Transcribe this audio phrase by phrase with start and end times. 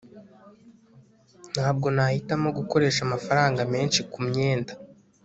[1.53, 4.73] ntabwo nahitamo gukoresha amafaranga menshi kumyenda